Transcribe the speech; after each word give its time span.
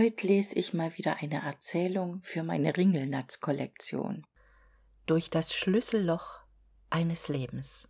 Heut 0.00 0.22
les 0.22 0.56
ich 0.56 0.72
mal 0.72 0.96
wieder 0.96 1.18
eine 1.20 1.42
Erzählung 1.44 2.20
für 2.22 2.42
meine 2.42 2.74
Ringelnatz-Kollektion. 2.74 4.26
Durch 5.04 5.28
das 5.28 5.52
Schlüsselloch 5.52 6.40
eines 6.88 7.28
Lebens. 7.28 7.86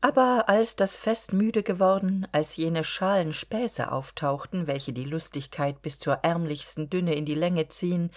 Aber 0.00 0.48
als 0.48 0.74
das 0.74 0.96
Fest 0.96 1.32
müde 1.32 1.62
geworden, 1.62 2.26
als 2.32 2.56
jene 2.56 2.82
schalen 2.82 3.32
Späße 3.32 3.92
auftauchten, 3.92 4.66
welche 4.66 4.92
die 4.92 5.04
Lustigkeit 5.04 5.82
bis 5.82 6.00
zur 6.00 6.14
ärmlichsten 6.14 6.90
Dünne 6.90 7.14
in 7.14 7.24
die 7.24 7.36
Länge 7.36 7.68
ziehen, 7.68 8.10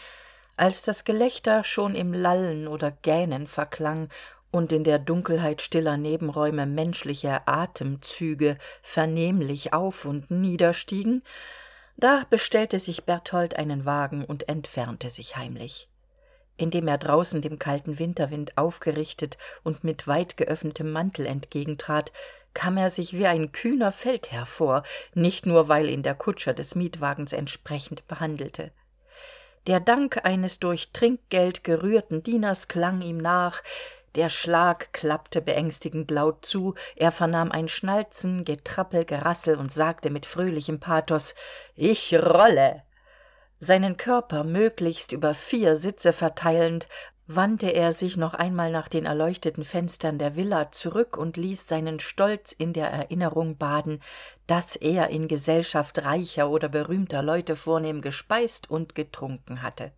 als 0.57 0.81
das 0.81 1.03
Gelächter 1.03 1.63
schon 1.63 1.93
im 1.93 2.13
Lallen 2.13 2.67
oder 2.67 2.89
Gähnen 2.89 3.45
verklang 3.45 4.09
und 4.49 4.71
in 4.71 4.83
der 4.83 4.97
Dunkelheit 4.97 5.61
stiller 5.61 5.97
Nebenräume 5.97 6.65
menschliche 6.65 7.47
Atemzüge 7.47 8.57
vernehmlich 8.81 9.73
auf 9.73 10.05
und 10.05 10.31
niederstiegen, 10.31 11.21
da 12.01 12.25
bestellte 12.29 12.79
sich 12.79 13.05
berthold 13.05 13.55
einen 13.55 13.85
wagen 13.85 14.25
und 14.25 14.49
entfernte 14.49 15.09
sich 15.09 15.37
heimlich. 15.37 15.87
Indem 16.57 16.87
er 16.87 16.97
draußen 16.97 17.41
dem 17.41 17.59
kalten 17.59 17.99
winterwind 17.99 18.57
aufgerichtet 18.57 19.37
und 19.63 19.83
mit 19.83 20.07
weit 20.07 20.35
geöffnetem 20.35 20.91
mantel 20.91 21.25
entgegentrat 21.25 22.11
kam 22.53 22.75
er 22.75 22.89
sich 22.89 23.13
wie 23.13 23.27
ein 23.27 23.51
kühner 23.51 23.91
feldherr 23.91 24.45
vor 24.45 24.83
nicht 25.13 25.45
nur 25.45 25.69
weil 25.69 25.89
ihn 25.89 26.03
der 26.03 26.15
kutscher 26.15 26.53
des 26.53 26.75
mietwagens 26.75 27.33
entsprechend 27.33 28.07
behandelte. 28.07 28.71
Der 29.67 29.79
dank 29.79 30.25
eines 30.25 30.59
durch 30.59 30.91
trinkgeld 30.91 31.63
gerührten 31.63 32.23
dieners 32.23 32.67
klang 32.67 33.01
ihm 33.01 33.17
nach 33.17 33.61
der 34.15 34.29
schlag 34.29 34.93
klappte 34.93 35.41
beängstigend 35.41 36.11
laut 36.11 36.45
zu 36.45 36.75
er 36.95 37.11
vernahm 37.11 37.51
ein 37.51 37.67
schnalzen 37.67 38.45
getrappel 38.45 39.05
gerassel 39.05 39.55
und 39.55 39.71
sagte 39.71 40.09
mit 40.09 40.25
fröhlichem 40.25 40.79
pathos 40.79 41.35
ich 41.75 42.13
rolle! 42.13 42.83
Seinen 43.59 43.95
körper 43.95 44.43
möglichst 44.43 45.11
über 45.11 45.35
vier 45.35 45.75
sitze 45.75 46.13
verteilend 46.13 46.87
wandte 47.27 47.69
er 47.69 47.91
sich 47.91 48.17
noch 48.17 48.33
einmal 48.33 48.71
nach 48.71 48.89
den 48.89 49.05
erleuchteten 49.05 49.63
fenstern 49.63 50.17
der 50.17 50.35
villa 50.35 50.71
zurück 50.71 51.17
und 51.17 51.37
ließ 51.37 51.67
seinen 51.67 51.99
stolz 51.99 52.51
in 52.51 52.73
der 52.73 52.89
erinnerung 52.89 53.57
baden 53.57 54.01
dass 54.47 54.75
er 54.75 55.09
in 55.09 55.27
gesellschaft 55.27 56.03
reicher 56.03 56.49
oder 56.49 56.67
berühmter 56.69 57.21
leute 57.21 57.55
vornehm 57.55 58.01
gespeist 58.01 58.69
und 58.69 58.95
getrunken 58.95 59.61
hatte 59.61 59.91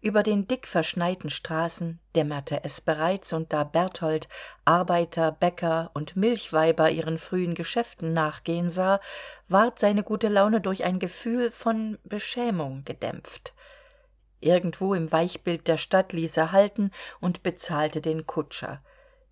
über 0.00 0.22
den 0.22 0.46
dickverschneiten 0.46 1.28
straßen 1.28 1.98
dämmerte 2.14 2.62
es 2.62 2.80
bereits 2.80 3.32
und 3.32 3.52
da 3.52 3.64
berthold 3.64 4.28
arbeiter 4.64 5.32
bäcker 5.32 5.90
und 5.94 6.16
milchweiber 6.16 6.90
ihren 6.90 7.18
frühen 7.18 7.54
geschäften 7.54 8.12
nachgehen 8.12 8.68
sah 8.68 9.00
ward 9.48 9.78
seine 9.78 10.02
gute 10.02 10.28
laune 10.28 10.60
durch 10.60 10.84
ein 10.84 10.98
gefühl 10.98 11.50
von 11.50 11.98
beschämung 12.04 12.84
gedämpft. 12.84 13.54
Irgendwo 14.40 14.94
im 14.94 15.10
weichbild 15.10 15.66
der 15.66 15.78
stadt 15.78 16.12
ließ 16.12 16.36
er 16.36 16.52
halten 16.52 16.92
und 17.20 17.42
bezahlte 17.42 18.00
den 18.00 18.26
kutscher 18.26 18.80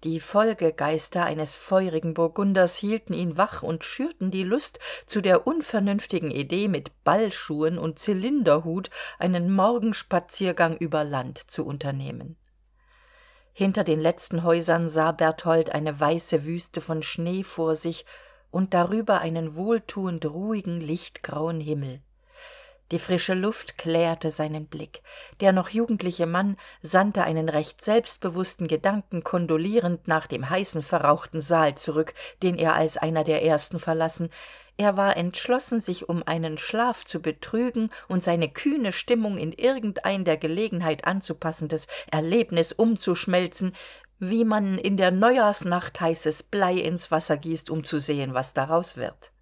die 0.04 0.20
folgegeister 0.20 1.24
eines 1.24 1.56
feurigen 1.56 2.14
burgunders 2.14 2.76
hielten 2.76 3.12
ihn 3.12 3.36
wach 3.36 3.62
und 3.62 3.84
schürten 3.84 4.30
die 4.30 4.42
lust 4.42 4.78
zu 5.06 5.20
der 5.20 5.46
unvernünftigen 5.46 6.30
idee 6.30 6.68
mit 6.68 6.92
ballschuhen 7.04 7.78
und 7.78 7.98
zylinderhut 7.98 8.90
einen 9.18 9.50
morgenspaziergang 9.52 10.76
über 10.76 11.02
land 11.02 11.38
zu 11.38 11.64
unternehmen. 11.64 12.36
Hinter 13.52 13.84
den 13.84 14.00
letzten 14.00 14.44
häusern 14.44 14.86
sah 14.86 15.12
berthold 15.12 15.70
eine 15.70 15.98
weiße 15.98 16.44
wüste 16.44 16.82
von 16.82 17.02
schnee 17.02 17.42
vor 17.42 17.74
sich 17.74 18.04
und 18.50 18.74
darüber 18.74 19.20
einen 19.20 19.56
wohltuend 19.56 20.26
ruhigen 20.26 20.80
lichtgrauen 20.80 21.58
himmel 21.58 22.02
die 22.92 22.98
frische 22.98 23.34
luft 23.34 23.78
klärte 23.78 24.30
seinen 24.30 24.66
blick. 24.66 25.02
Der 25.40 25.52
noch 25.52 25.70
jugendliche 25.70 26.26
mann 26.26 26.56
sandte 26.82 27.24
einen 27.24 27.48
recht 27.48 27.82
selbstbewußten 27.84 28.68
gedanken 28.68 29.24
kondolierend 29.24 30.06
nach 30.06 30.26
dem 30.26 30.48
heißen 30.48 30.82
verrauchten 30.82 31.40
saal 31.40 31.74
zurück 31.76 32.14
den 32.42 32.56
er 32.56 32.74
als 32.74 32.96
einer 32.96 33.24
der 33.24 33.44
ersten 33.44 33.78
verlassen. 33.78 34.30
Er 34.78 34.96
war 34.96 35.16
entschlossen 35.16 35.80
sich 35.80 36.08
um 36.08 36.22
einen 36.26 36.58
schlaf 36.58 37.04
zu 37.04 37.20
betrügen 37.20 37.90
und 38.08 38.22
seine 38.22 38.50
kühne 38.50 38.92
stimmung 38.92 39.38
in 39.38 39.52
irgendein 39.52 40.24
der 40.24 40.36
gelegenheit 40.36 41.06
anzupassendes 41.06 41.88
erlebnis 42.10 42.72
umzuschmelzen 42.72 43.72
wie 44.18 44.44
man 44.44 44.78
in 44.78 44.96
der 44.96 45.10
neujahrsnacht 45.10 46.00
heißes 46.00 46.42
blei 46.44 46.74
ins 46.74 47.10
wasser 47.10 47.36
gießt 47.36 47.68
um 47.68 47.84
zu 47.84 47.98
sehen 47.98 48.32
was 48.32 48.54
daraus 48.54 48.96
wird 48.96 49.32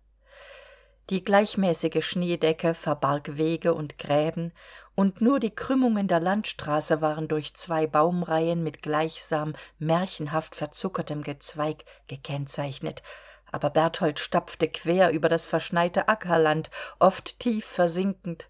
die 1.11 1.23
gleichmäßige 1.23 2.05
schneedecke 2.05 2.75
verbarg 2.75 3.37
wege 3.37 3.75
und 3.75 3.99
gräben 3.99 4.53
und 4.95 5.21
nur 5.21 5.41
die 5.41 5.55
krümmungen 5.55 6.09
der 6.09 6.21
landstraße 6.21 7.01
waren 7.01 7.29
durch 7.29 7.55
zwei 7.55 7.87
baumreihen 7.87 8.63
mit 8.63 8.81
gleichsam 8.81 9.55
märchenhaft 9.79 10.55
verzuckertem 10.55 11.23
gezweig 11.23 11.85
gekennzeichnet. 12.07 13.03
Aber 13.51 13.71
berthold 13.71 14.19
stapfte 14.19 14.69
quer 14.69 15.11
über 15.11 15.29
das 15.29 15.47
verschneite 15.47 16.09
ackerland 16.09 16.71
oft 16.99 17.39
tief 17.39 17.67
versinkend 17.67 18.49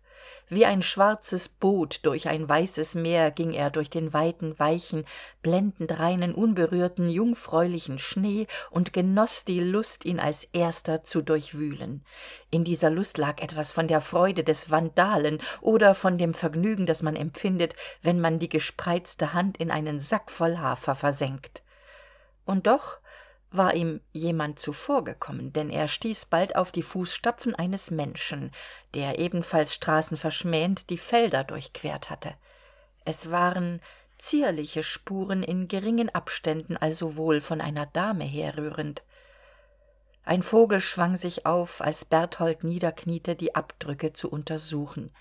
wie 0.48 0.66
ein 0.66 0.82
schwarzes 0.82 1.48
boot 1.48 2.00
durch 2.04 2.28
ein 2.28 2.48
weißes 2.48 2.94
meer 2.94 3.30
ging 3.30 3.52
er 3.52 3.70
durch 3.70 3.90
den 3.90 4.12
weiten 4.12 4.58
weichen 4.58 5.04
blendend 5.42 5.98
reinen 5.98 6.34
unberührten 6.34 7.08
jungfräulichen 7.08 7.98
schnee 7.98 8.46
und 8.70 8.92
genoss 8.92 9.44
die 9.44 9.60
lust 9.60 10.04
ihn 10.04 10.20
als 10.20 10.44
erster 10.52 11.02
zu 11.02 11.22
durchwühlen. 11.22 12.04
In 12.50 12.64
dieser 12.64 12.90
lust 12.90 13.18
lag 13.18 13.40
etwas 13.40 13.72
von 13.72 13.88
der 13.88 14.00
freude 14.00 14.44
des 14.44 14.70
vandalen 14.70 15.38
oder 15.60 15.94
von 15.94 16.18
dem 16.18 16.34
vergnügen 16.34 16.86
das 16.86 17.02
man 17.02 17.16
empfindet 17.16 17.74
wenn 18.02 18.20
man 18.20 18.38
die 18.38 18.48
gespreizte 18.48 19.32
hand 19.32 19.56
in 19.56 19.70
einen 19.70 19.98
sack 20.00 20.30
voll 20.30 20.58
hafer 20.58 20.94
versenkt. 20.94 21.62
Und 22.44 22.66
doch 22.66 22.98
war 23.56 23.74
ihm 23.74 24.00
jemand 24.12 24.58
zuvorgekommen 24.58 25.52
denn 25.52 25.70
er 25.70 25.88
stieß 25.88 26.26
bald 26.26 26.56
auf 26.56 26.72
die 26.72 26.82
fußstapfen 26.82 27.54
eines 27.54 27.90
menschen 27.90 28.50
der 28.94 29.18
ebenfalls 29.18 29.74
straßenverschmähend 29.74 30.90
die 30.90 30.98
felder 30.98 31.44
durchquert 31.44 32.10
hatte. 32.10 32.34
Es 33.04 33.30
waren 33.30 33.80
zierliche 34.18 34.82
spuren 34.82 35.42
in 35.42 35.68
geringen 35.68 36.08
abständen 36.08 36.76
also 36.76 37.16
wohl 37.16 37.40
von 37.40 37.60
einer 37.60 37.86
dame 37.86 38.24
herrührend. 38.24 39.02
Ein 40.24 40.42
vogel 40.42 40.80
schwang 40.80 41.16
sich 41.16 41.44
auf 41.44 41.80
als 41.80 42.04
berthold 42.04 42.64
niederkniete 42.64 43.36
die 43.36 43.54
abdrücke 43.54 44.12
zu 44.14 44.30
untersuchen. 44.30 45.14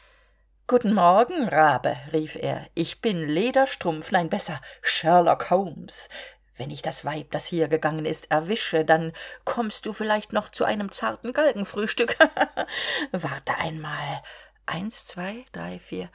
Guten 0.65 0.93
morgen 0.93 1.49
rabe 1.49 1.97
rief 2.13 2.35
er. 2.35 2.67
Ich 2.73 3.01
bin 3.01 3.27
lederstrumpf 3.27 4.11
nein 4.11 4.29
besser 4.29 4.61
sherlock 4.81 5.49
holmes 5.49 6.07
wenn 6.55 6.69
ich 6.69 6.81
das 6.81 7.05
weib 7.05 7.31
das 7.31 7.45
hier 7.45 7.67
gegangen 7.67 8.05
ist 8.05 8.29
erwische 8.31 8.85
dann 8.85 9.13
kommst 9.45 9.85
du 9.85 9.93
vielleicht 9.93 10.33
noch 10.33 10.49
zu 10.49 10.65
einem 10.65 10.91
zarten 10.91 11.33
galgenfrühstück. 11.33 12.17
Warte 13.11 13.55
einmal. 13.55 14.21
Eins 14.65 15.05
zwei 15.05 15.45
drei 15.51 15.79
vier. 15.79 16.09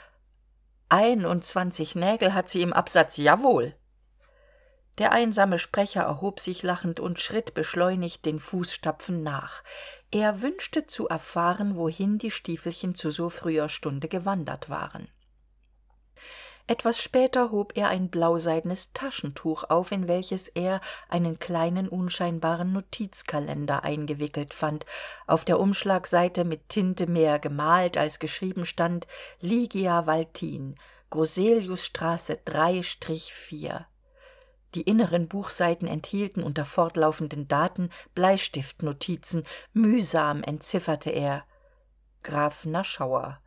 Einundzwanzig 0.88 1.94
nägel 1.94 2.34
hat 2.34 2.48
sie 2.48 2.62
im 2.62 2.72
absatz. 2.72 3.16
Jawohl. 3.16 3.74
Der 4.98 5.12
einsame 5.12 5.58
sprecher 5.58 6.02
erhob 6.02 6.40
sich 6.40 6.62
lachend 6.62 6.98
und 6.98 7.20
schritt 7.20 7.54
beschleunigt 7.54 8.24
den 8.24 8.40
fußstapfen 8.40 9.22
nach. 9.22 9.62
Er 10.10 10.42
wünschte 10.42 10.86
zu 10.86 11.08
erfahren 11.08 11.76
wohin 11.76 12.18
die 12.18 12.30
stiefelchen 12.30 12.94
zu 12.94 13.10
so 13.10 13.28
früher 13.28 13.68
stunde 13.68 14.08
gewandert 14.08 14.70
waren 14.70 15.08
etwas 16.68 17.00
später 17.00 17.50
hob 17.50 17.76
er 17.76 17.88
ein 17.88 18.08
blauseidenes 18.10 18.92
taschentuch 18.92 19.64
auf 19.68 19.90
in 19.90 20.06
welches 20.06 20.48
er 20.48 20.80
einen 21.08 21.38
kleinen 21.38 21.88
unscheinbaren 21.88 22.72
notizkalender 22.72 23.82
eingewickelt 23.84 24.54
fand. 24.54 24.86
Auf 25.26 25.44
der 25.44 25.58
umschlagseite 25.58 26.44
mit 26.44 26.68
tinte 26.68 27.10
mehr 27.10 27.38
gemalt 27.38 27.98
als 27.98 28.18
geschrieben 28.18 28.66
stand 28.66 29.06
ligia 29.40 30.06
waltin 30.06 30.76
groseliusstraße 31.10 32.38
die 34.74 34.82
inneren 34.82 35.28
buchseiten 35.28 35.88
enthielten 35.88 36.42
unter 36.42 36.64
fortlaufenden 36.64 37.48
daten 37.48 37.90
bleistiftnotizen. 38.14 39.44
Mühsam 39.72 40.42
entzifferte 40.42 41.10
er. 41.10 41.44
Graf 42.22 42.66
naschauer. 42.66 43.40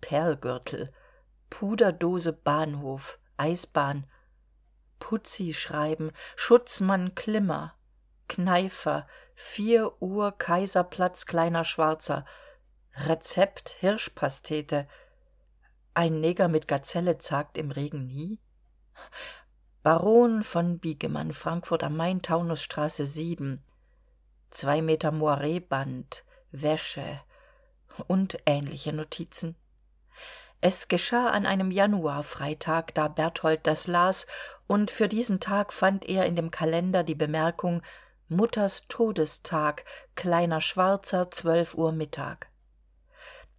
Perlgürtel 0.00 0.92
puderdose 1.54 2.32
bahnhof 2.32 3.20
eisbahn. 3.36 4.08
Putzi 4.98 5.54
schreiben 5.54 6.10
schutzmann 6.34 7.14
klimmer. 7.14 7.74
Kneifer 8.26 9.06
vier 9.36 10.02
uhr 10.02 10.36
kaiserplatz 10.36 11.26
kleiner 11.26 11.64
schwarzer. 11.64 12.24
Rezept 12.96 13.76
hirschpastete. 13.78 14.88
Ein 15.94 16.18
neger 16.18 16.48
mit 16.48 16.66
gazelle 16.66 17.18
zagt 17.18 17.56
im 17.56 17.70
regen 17.70 18.08
nie? 18.08 18.40
Baron 19.84 20.42
von 20.42 20.80
biegemann 20.80 21.32
frankfurt 21.32 21.84
am 21.84 21.96
main 21.96 22.20
taunusstraße 22.20 23.06
zwei 24.50 24.82
meter 24.82 25.12
moiretband 25.12 26.24
wäsche 26.50 27.20
und 28.08 28.38
ähnliche 28.44 28.92
notizen 28.92 29.56
es 30.64 30.88
geschah 30.88 31.28
an 31.28 31.44
einem 31.44 31.70
januarfreitag 31.70 32.94
da 32.94 33.08
berthold 33.08 33.66
das 33.66 33.86
las 33.86 34.26
und 34.66 34.90
für 34.90 35.08
diesen 35.08 35.38
tag 35.38 35.74
fand 35.74 36.08
er 36.08 36.24
in 36.24 36.36
dem 36.36 36.50
kalender 36.50 37.04
die 37.04 37.14
bemerkung 37.14 37.82
mutters 38.30 38.88
todestag 38.88 39.84
kleiner 40.16 40.62
schwarzer 40.62 41.30
zwölf 41.30 41.74
uhr 41.74 41.92
mittag. 41.92 42.48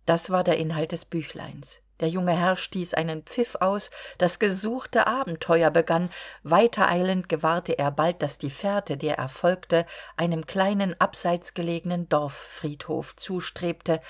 Das 0.08 0.32
war 0.32 0.44
der 0.44 0.58
inhalt 0.58 0.94
des 0.94 1.06
büchleins. 1.06 1.84
Der 2.00 2.10
junge 2.10 2.36
herr 2.36 2.56
stieß 2.56 2.96
einen 2.96 3.22
pfiff 3.22 3.56
aus 3.60 3.92
das 4.18 4.40
gesuchte 4.40 5.06
abenteuer 5.06 5.70
begann 5.70 6.10
weitereilend 6.42 7.30
gewahrte 7.30 7.78
er 7.78 7.92
bald 7.92 8.24
dass 8.24 8.40
die 8.40 8.50
fährte 8.50 8.98
der 8.98 9.20
er 9.20 9.30
folgte 9.30 9.86
einem 10.18 10.48
kleinen 10.48 11.00
abseits 11.00 11.54
gelegenen 11.54 12.10
dorffriedhof 12.10 13.16
zustrebte 13.16 14.02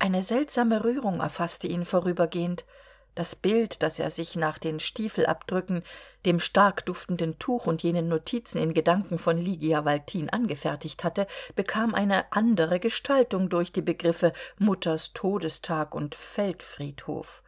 eine 0.00 0.22
seltsame 0.22 0.82
rührung 0.82 1.20
erfaßte 1.20 1.68
ihn 1.68 1.84
vorübergehend. 1.84 2.64
Das 3.14 3.36
bild 3.36 3.82
das 3.82 3.98
er 3.98 4.10
sich 4.10 4.34
nach 4.34 4.58
den 4.58 4.80
stiefelabdrücken 4.80 5.82
dem 6.24 6.40
stark 6.40 6.86
duftenden 6.86 7.38
tuch 7.38 7.66
und 7.66 7.82
jenen 7.82 8.08
notizen 8.08 8.58
in 8.58 8.72
gedanken 8.72 9.18
von 9.18 9.36
lygia 9.36 9.84
waltin 9.84 10.30
angefertigt 10.30 11.04
hatte 11.04 11.26
bekam 11.54 11.94
eine 11.94 12.32
andere 12.32 12.80
gestaltung 12.80 13.50
durch 13.50 13.72
die 13.72 13.82
begriffe 13.82 14.32
mutters 14.58 15.12
todestag 15.12 15.94
und 15.94 16.14
feldfriedhof. 16.14 17.42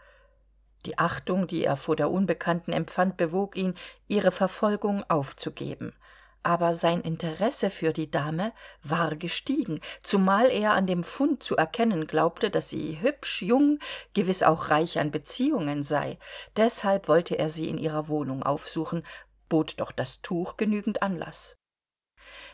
Die 0.85 0.99
achtung 0.99 1.47
die 1.47 1.65
er 1.65 1.77
vor 1.77 1.97
der 1.97 2.11
unbekannten 2.11 2.73
empfand 2.73 3.17
bewog 3.17 3.57
ihn 3.57 3.75
ihre 4.09 4.31
verfolgung 4.31 5.05
aufzugeben 5.09 5.95
aber 6.43 6.73
sein 6.73 7.01
interesse 7.01 7.71
für 7.71 7.93
die 7.93 8.11
dame 8.11 8.53
war 8.83 9.17
gestiegen 9.17 9.81
zumal 10.03 10.51
er 10.51 10.73
an 10.73 10.87
dem 10.87 11.05
fund 11.05 11.43
zu 11.43 11.57
erkennen 11.57 12.07
glaubte 12.07 12.51
dass 12.51 12.69
sie 12.69 13.01
hübsch 13.01 13.43
jung 13.43 13.79
gewiss 14.15 14.43
auch 14.43 14.71
reich 14.71 14.99
an 14.99 15.11
beziehungen 15.11 15.83
sei. 15.83 16.19
Deshalb 16.57 17.09
wollte 17.09 17.39
er 17.39 17.49
sie 17.49 17.69
in 17.69 17.79
ihrer 17.79 18.09
wohnung 18.09 18.43
aufsuchen 18.43 19.05
bot 19.49 19.81
doch 19.81 19.93
das 19.93 20.23
tuch 20.23 20.57
genügend 20.57 21.03
anlaß 21.03 21.57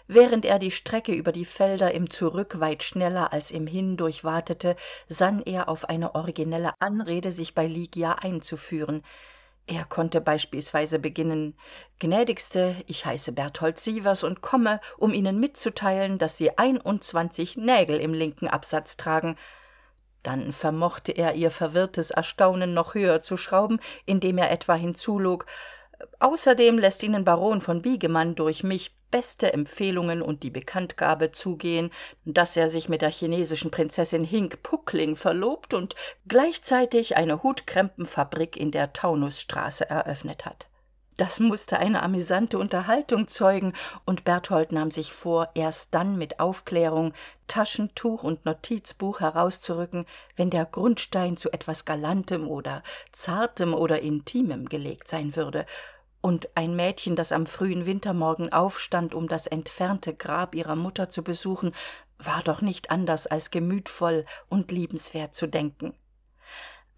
während 0.08 0.44
er 0.44 0.58
die 0.58 0.70
strecke 0.70 1.12
über 1.12 1.32
die 1.32 1.44
felder 1.44 1.92
im 1.92 2.10
zurück 2.10 2.60
weit 2.60 2.82
schneller 2.82 3.32
als 3.32 3.50
im 3.50 3.66
hin 3.66 3.96
durchwatete 3.96 4.74
sann 5.06 5.42
er 5.42 5.68
auf 5.68 5.88
eine 5.88 6.14
originelle 6.14 6.72
anrede 6.80 7.30
sich 7.30 7.54
bei 7.54 7.66
lygia 7.66 8.14
einzuführen 8.14 9.02
er 9.68 9.84
konnte 9.84 10.20
beispielsweise 10.20 10.98
beginnen 10.98 11.54
gnädigste 11.98 12.74
ich 12.86 13.04
heiße 13.04 13.32
berthold 13.32 13.78
sievers 13.78 14.24
und 14.24 14.40
komme 14.40 14.80
um 14.96 15.12
ihnen 15.12 15.38
mitzuteilen 15.38 16.18
dass 16.18 16.36
sie 16.38 16.56
einundzwanzig 16.56 17.56
nägel 17.56 18.00
im 18.00 18.14
linken 18.14 18.48
absatz 18.48 18.96
tragen. 18.96 19.36
Dann 20.22 20.52
vermochte 20.52 21.12
er 21.12 21.34
ihr 21.34 21.50
verwirrtes 21.50 22.10
erstaunen 22.10 22.74
noch 22.74 22.94
höher 22.94 23.22
zu 23.22 23.36
schrauben 23.36 23.78
indem 24.06 24.38
er 24.38 24.50
etwa 24.50 24.74
hinzulog 24.74 25.46
außerdem 26.20 26.78
lässt 26.78 27.02
ihnen 27.02 27.24
baron 27.24 27.60
von 27.60 27.82
biegemann 27.82 28.34
durch 28.34 28.62
mich 28.62 28.94
beste 29.10 29.52
empfehlungen 29.52 30.22
und 30.22 30.42
die 30.42 30.50
bekanntgabe 30.50 31.32
zugehen 31.32 31.90
dass 32.24 32.56
er 32.56 32.68
sich 32.68 32.88
mit 32.88 33.02
der 33.02 33.10
chinesischen 33.10 33.70
prinzessin 33.70 34.24
hink 34.24 34.62
puckling 34.62 35.16
verlobt 35.16 35.74
und 35.74 35.94
gleichzeitig 36.26 37.16
eine 37.16 37.42
hutkrempenfabrik 37.42 38.56
in 38.56 38.70
der 38.70 38.92
taunusstraße 38.92 39.88
eröffnet 39.88 40.44
hat 40.44 40.68
das 41.18 41.40
musste 41.40 41.80
eine 41.80 42.04
amüsante 42.04 42.58
unterhaltung 42.58 43.26
zeugen 43.26 43.72
und 44.06 44.24
berthold 44.24 44.70
nahm 44.70 44.92
sich 44.92 45.12
vor 45.12 45.50
erst 45.54 45.92
dann 45.92 46.16
mit 46.16 46.38
aufklärung 46.38 47.12
taschentuch 47.48 48.22
und 48.22 48.44
notizbuch 48.44 49.18
herauszurücken 49.20 50.06
wenn 50.36 50.48
der 50.48 50.64
grundstein 50.64 51.36
zu 51.36 51.52
etwas 51.52 51.84
galantem 51.84 52.46
oder 52.46 52.84
zartem 53.10 53.74
oder 53.74 54.00
intimem 54.00 54.68
gelegt 54.68 55.08
sein 55.08 55.34
würde. 55.34 55.66
Und 56.20 56.50
ein 56.56 56.76
mädchen 56.76 57.16
das 57.16 57.32
am 57.32 57.46
frühen 57.46 57.84
wintermorgen 57.84 58.52
aufstand 58.52 59.12
um 59.12 59.26
das 59.26 59.48
entfernte 59.48 60.14
grab 60.14 60.54
ihrer 60.54 60.76
mutter 60.76 61.08
zu 61.08 61.24
besuchen 61.24 61.72
war 62.18 62.42
doch 62.44 62.60
nicht 62.60 62.92
anders 62.92 63.26
als 63.26 63.50
gemütvoll 63.50 64.24
und 64.48 64.70
liebenswert 64.70 65.34
zu 65.34 65.48
denken 65.48 65.94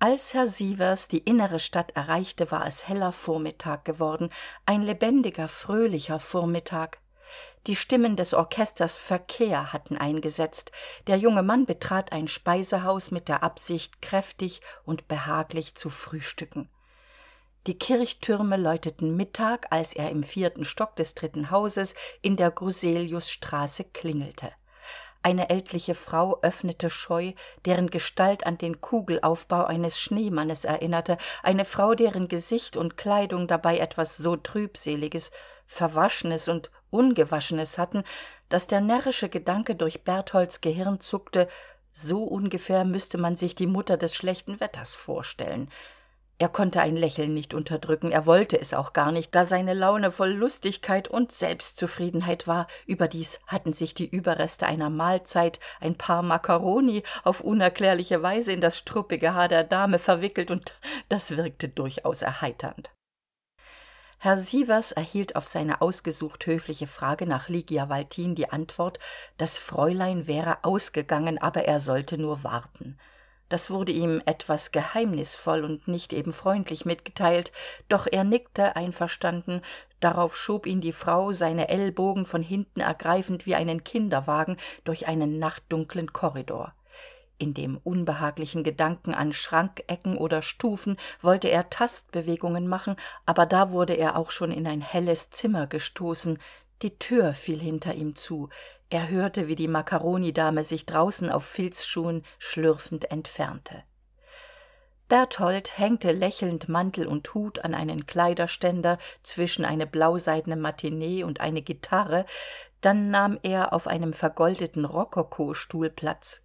als 0.02 0.32
herr 0.32 0.46
sievers 0.46 1.08
die 1.08 1.18
innere 1.18 1.58
stadt 1.58 1.92
erreichte 1.94 2.50
war 2.50 2.66
es 2.66 2.88
heller 2.88 3.12
vormittag 3.12 3.84
geworden 3.84 4.30
ein 4.64 4.82
lebendiger 4.82 5.46
fröhlicher 5.46 6.18
vormittag. 6.18 7.00
Die 7.66 7.76
stimmen 7.76 8.16
des 8.16 8.32
orchesters 8.32 8.96
verkehr 8.96 9.74
hatten 9.74 9.98
eingesetzt. 9.98 10.72
Der 11.06 11.18
junge 11.18 11.42
mann 11.42 11.66
betrat 11.66 12.12
ein 12.12 12.28
speisehaus 12.28 13.10
mit 13.10 13.28
der 13.28 13.42
absicht 13.42 14.00
kräftig 14.00 14.62
und 14.84 15.06
behaglich 15.06 15.74
zu 15.74 15.90
frühstücken. 15.90 16.70
Die 17.66 17.78
kirchtürme 17.78 18.56
läuteten 18.56 19.14
mittag 19.14 19.66
als 19.68 19.92
er 19.92 20.10
im 20.10 20.22
vierten 20.22 20.64
stock 20.64 20.96
des 20.96 21.14
dritten 21.14 21.50
hauses 21.50 21.94
in 22.22 22.36
der 22.36 22.50
gruseliusstraße 22.50 23.84
klingelte 23.84 24.50
eine 25.22 25.50
ältliche 25.50 25.94
frau 25.94 26.40
öffnete 26.42 26.90
scheu 26.90 27.32
deren 27.66 27.90
gestalt 27.90 28.46
an 28.46 28.58
den 28.58 28.80
kugelaufbau 28.80 29.64
eines 29.64 30.00
schneemannes 30.00 30.64
erinnerte 30.64 31.18
eine 31.42 31.64
frau 31.64 31.94
deren 31.94 32.28
gesicht 32.28 32.76
und 32.76 32.96
kleidung 32.96 33.46
dabei 33.46 33.78
etwas 33.78 34.16
so 34.16 34.36
trübseliges 34.36 35.30
verwaschenes 35.66 36.48
und 36.48 36.70
ungewaschenes 36.90 37.78
hatten 37.78 38.04
dass 38.48 38.66
der 38.66 38.80
närrische 38.80 39.28
gedanke 39.28 39.74
durch 39.74 40.02
bertholds 40.02 40.60
gehirn 40.60 41.00
zuckte 41.00 41.48
so 41.92 42.24
ungefähr 42.24 42.84
müsste 42.84 43.18
man 43.18 43.36
sich 43.36 43.54
die 43.54 43.66
mutter 43.66 43.96
des 43.96 44.14
schlechten 44.14 44.60
wetters 44.60 44.94
vorstellen 44.94 45.70
er 46.40 46.48
konnte 46.48 46.80
ein 46.80 46.96
lächeln 46.96 47.34
nicht 47.34 47.52
unterdrücken. 47.52 48.12
Er 48.12 48.24
wollte 48.24 48.58
es 48.58 48.72
auch 48.72 48.94
gar 48.94 49.12
nicht 49.12 49.34
da 49.34 49.44
seine 49.44 49.74
laune 49.74 50.10
voll 50.10 50.30
lustigkeit 50.30 51.06
und 51.06 51.32
selbstzufriedenheit 51.32 52.46
war. 52.46 52.66
Überdies 52.86 53.40
hatten 53.46 53.74
sich 53.74 53.92
die 53.92 54.08
überreste 54.08 54.66
einer 54.66 54.88
mahlzeit 54.88 55.60
ein 55.80 55.96
paar 55.96 56.22
makkaroni 56.22 57.02
auf 57.24 57.42
unerklärliche 57.42 58.22
weise 58.22 58.52
in 58.52 58.62
das 58.62 58.78
struppige 58.78 59.34
haar 59.34 59.48
der 59.48 59.64
dame 59.64 59.98
verwickelt 59.98 60.50
und 60.50 60.72
das 61.10 61.36
wirkte 61.36 61.68
durchaus 61.68 62.22
erheiternd. 62.22 62.90
Herr 64.16 64.38
sievers 64.38 64.92
erhielt 64.92 65.36
auf 65.36 65.46
seine 65.46 65.82
ausgesucht 65.82 66.46
höfliche 66.46 66.86
frage 66.86 67.26
nach 67.26 67.50
lygia 67.50 67.90
waltin 67.90 68.34
die 68.34 68.48
antwort 68.48 68.98
das 69.36 69.58
fräulein 69.58 70.26
wäre 70.26 70.64
ausgegangen 70.64 71.36
aber 71.36 71.66
er 71.66 71.80
sollte 71.80 72.16
nur 72.16 72.44
warten 72.44 72.98
das 73.50 73.68
wurde 73.68 73.92
ihm 73.92 74.22
etwas 74.24 74.70
geheimnisvoll 74.70 75.64
und 75.64 75.88
nicht 75.88 76.14
eben 76.14 76.32
freundlich 76.32 76.86
mitgeteilt 76.86 77.52
doch 77.88 78.06
er 78.10 78.24
nickte 78.24 78.76
einverstanden. 78.76 79.60
Darauf 79.98 80.36
schob 80.36 80.66
ihn 80.66 80.80
die 80.80 80.92
frau 80.92 81.32
seine 81.32 81.68
ellbogen 81.68 82.24
von 82.24 82.42
hinten 82.42 82.80
ergreifend 82.80 83.44
wie 83.44 83.56
einen 83.56 83.84
kinderwagen 83.84 84.56
durch 84.84 85.08
einen 85.08 85.38
nachtdunklen 85.38 86.12
korridor. 86.12 86.74
In 87.38 87.52
dem 87.52 87.78
unbehaglichen 87.78 88.62
gedanken 88.62 89.14
an 89.14 89.32
schrankecken 89.32 90.16
oder 90.16 90.42
stufen 90.42 90.96
wollte 91.20 91.48
er 91.48 91.70
tastbewegungen 91.70 92.68
machen 92.68 92.96
aber 93.26 93.46
da 93.46 93.72
wurde 93.72 93.94
er 93.94 94.16
auch 94.16 94.30
schon 94.30 94.52
in 94.52 94.66
ein 94.66 94.80
helles 94.80 95.30
zimmer 95.30 95.66
gestoßen. 95.66 96.38
Die 96.82 96.98
tür 96.98 97.34
fiel 97.34 97.58
hinter 97.58 97.94
ihm 97.94 98.14
zu 98.14 98.48
er 98.90 99.08
hörte 99.08 99.48
wie 99.48 99.54
die 99.54 99.68
makkaronidame 99.68 100.64
sich 100.64 100.84
draußen 100.84 101.30
auf 101.30 101.44
filzschuhen 101.44 102.24
schlürfend 102.38 103.10
entfernte. 103.10 103.84
Berthold 105.10 105.76
hängte 105.76 106.12
lächelnd 106.12 106.68
mantel 106.68 107.08
und 107.08 107.34
hut 107.34 107.64
an 107.64 107.74
einen 107.74 108.06
kleiderständer 108.06 108.96
zwischen 109.24 109.64
eine 109.64 109.86
blauseidene 109.86 110.56
matinee 110.56 111.24
und 111.24 111.40
eine 111.40 111.62
gitarre 111.62 112.26
dann 112.80 113.10
nahm 113.10 113.38
er 113.42 113.72
auf 113.72 113.88
einem 113.88 114.12
vergoldeten 114.12 114.84
rokokostuhl 114.84 115.90
platz 115.90 116.44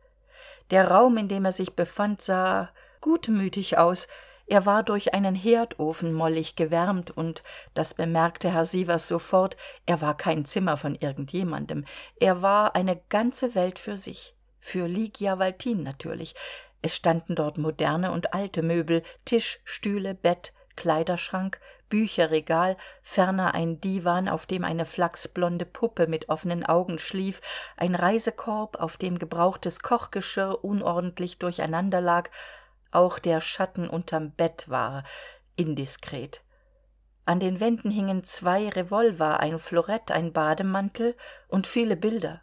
der 0.71 0.89
raum 0.89 1.17
in 1.17 1.27
dem 1.27 1.45
er 1.45 1.51
sich 1.51 1.75
befand 1.75 2.23
sah 2.23 2.69
gutmütig 3.01 3.77
aus 3.77 4.07
er 4.47 4.65
war 4.65 4.83
durch 4.83 5.13
einen 5.13 5.35
herdofen 5.35 6.13
mollig 6.13 6.55
gewärmt 6.55 7.11
und 7.11 7.43
das 7.73 7.93
bemerkte 7.93 8.51
herr 8.51 8.65
sievers 8.65 9.07
sofort 9.07 9.57
er 9.85 10.01
war 10.01 10.15
kein 10.15 10.45
zimmer 10.45 10.77
von 10.77 10.95
irgend 10.95 11.31
jemandem 11.31 11.85
er 12.19 12.41
war 12.41 12.75
eine 12.75 12.99
ganze 13.09 13.55
welt 13.55 13.79
für 13.79 13.97
sich. 13.97 14.35
Für 14.59 14.87
lygia 14.87 15.37
waltin 15.37 15.83
natürlich. 15.83 16.33
Es 16.81 16.95
standen 16.95 17.35
dort 17.35 17.57
moderne 17.59 18.11
und 18.11 18.33
alte 18.33 18.63
möbel 18.63 19.03
tisch 19.25 19.59
stühle 19.63 20.15
bett 20.15 20.53
kleiderschrank 20.75 21.59
bücherregal 21.89 22.77
ferner 23.01 23.53
ein 23.53 23.79
diwan 23.79 24.27
auf 24.27 24.45
dem 24.45 24.63
eine 24.63 24.85
flachsblonde 24.85 25.65
puppe 25.65 26.07
mit 26.07 26.29
offenen 26.29 26.65
augen 26.65 26.99
schlief 26.99 27.41
ein 27.77 27.95
reisekorb 27.95 28.79
auf 28.79 28.97
dem 28.97 29.19
gebrauchtes 29.19 29.79
kochgeschirr 29.81 30.63
unordentlich 30.63 31.37
durcheinander 31.37 32.01
lag 32.01 32.29
auch 32.91 33.19
der 33.19 33.41
schatten 33.41 33.89
unterm 33.89 34.31
bett 34.31 34.69
war 34.69 35.03
indiskret. 35.55 36.41
An 37.25 37.39
den 37.39 37.59
wänden 37.59 37.89
hingen 37.89 38.23
zwei 38.23 38.69
revolver 38.69 39.39
ein 39.39 39.57
florett 39.59 40.11
ein 40.11 40.31
bademantel 40.31 41.15
und 41.47 41.65
viele 41.65 41.95
bilder. 41.95 42.41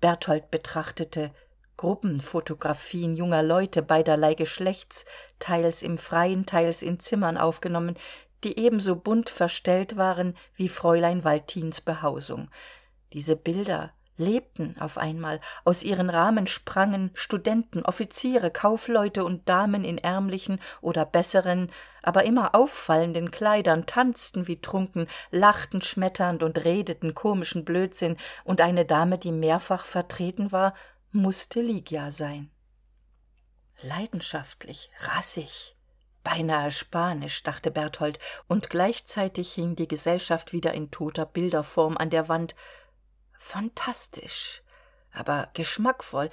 Berthold 0.00 0.50
betrachtete 0.50 1.32
gruppenphotographien 1.76 3.16
junger 3.16 3.42
leute 3.42 3.82
beiderlei 3.82 4.34
geschlechts 4.34 5.04
teils 5.40 5.82
im 5.82 5.98
freien 5.98 6.46
teils 6.46 6.82
in 6.82 7.00
zimmern 7.00 7.36
aufgenommen 7.36 7.96
die 8.44 8.58
ebenso 8.58 8.94
bunt 8.94 9.30
verstellt 9.30 9.96
waren 9.96 10.36
wie 10.54 10.68
fräulein 10.68 11.24
waltins 11.24 11.80
behausung. 11.80 12.50
Diese 13.12 13.36
bilder 13.36 13.92
lebten 14.16 14.76
auf 14.78 14.98
einmal 14.98 15.40
aus 15.64 15.82
ihren 15.82 16.10
rahmen 16.10 16.46
sprangen 16.46 17.10
studenten 17.14 17.84
offiziere 17.84 18.50
kaufleute 18.50 19.24
und 19.24 19.48
damen 19.48 19.84
in 19.84 19.98
ärmlichen 19.98 20.60
oder 20.80 21.04
besseren 21.04 21.70
aber 22.02 22.24
immer 22.24 22.54
auffallenden 22.54 23.30
kleidern 23.30 23.86
tanzten 23.86 24.46
wie 24.46 24.60
trunken 24.60 25.06
lachten 25.30 25.82
schmetternd 25.82 26.42
und 26.42 26.64
redeten 26.64 27.14
komischen 27.14 27.64
blödsinn 27.64 28.16
und 28.44 28.60
eine 28.60 28.84
dame 28.84 29.18
die 29.18 29.32
mehrfach 29.32 29.84
vertreten 29.84 30.52
war 30.52 30.74
musste 31.10 31.60
lygia 31.60 32.10
sein. 32.10 32.50
Leidenschaftlich 33.82 34.90
rassig 35.00 35.74
beinahe 36.24 36.70
spanisch 36.70 37.42
dachte 37.42 37.70
berthold 37.70 38.18
und 38.48 38.70
gleichzeitig 38.70 39.52
hing 39.52 39.76
die 39.76 39.86
gesellschaft 39.86 40.52
wieder 40.52 40.72
in 40.72 40.90
toter 40.90 41.26
bilderform 41.26 41.96
an 41.96 42.10
der 42.10 42.28
wand 42.28 42.56
phantastisch 43.44 44.62
aber 45.12 45.50
geschmackvoll 45.52 46.30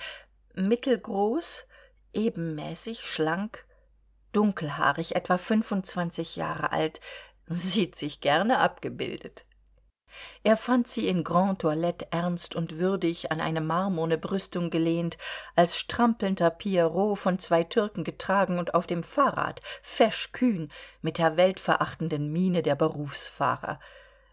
mittelgroß 0.55 1.67
ebenmäßig 2.13 3.05
schlank 3.05 3.65
dunkelhaarig 4.31 5.15
etwa 5.15 5.37
fünfundzwanzig 5.37 6.37
jahre 6.37 6.71
alt 6.71 7.01
sieht 7.47 7.95
sich 7.95 8.21
gerne 8.21 8.59
abgebildet. 8.59 9.45
Er 10.43 10.55
fand 10.57 10.87
sie 10.87 11.07
in 11.07 11.23
grande 11.23 11.57
toilette 11.57 12.07
ernst 12.11 12.55
und 12.55 12.79
würdig 12.79 13.31
an 13.31 13.41
eine 13.41 13.61
marmorne 13.61 14.17
brüstung 14.17 14.69
gelehnt 14.69 15.17
als 15.55 15.77
strampelnder 15.77 16.49
pierrot 16.49 17.19
von 17.19 17.39
zwei 17.39 17.63
türken 17.63 18.03
getragen 18.03 18.57
und 18.57 18.73
auf 18.73 18.87
dem 18.87 19.03
fahrrad 19.03 19.61
fesch 19.81 20.31
kühn 20.31 20.71
mit 21.01 21.17
der 21.17 21.37
weltverachtenden 21.37 22.31
miene 22.31 22.61
der 22.61 22.75
berufsfahrer 22.75 23.79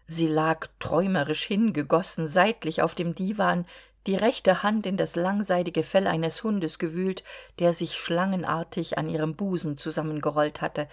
sie 0.09 0.27
lag 0.27 0.67
träumerisch 0.79 1.43
hingegossen 1.43 2.27
seitlich 2.27 2.81
auf 2.81 2.95
dem 2.95 3.13
diwan 3.13 3.65
die 4.07 4.15
rechte 4.15 4.63
hand 4.63 4.87
in 4.87 4.97
das 4.97 5.15
langseitige 5.15 5.83
fell 5.83 6.07
eines 6.07 6.43
hundes 6.43 6.79
gewühlt 6.79 7.23
der 7.59 7.73
sich 7.73 7.95
schlangenartig 7.95 8.97
an 8.97 9.07
ihrem 9.07 9.35
busen 9.35 9.77
zusammengerollt 9.77 10.61
hatte. 10.61 10.87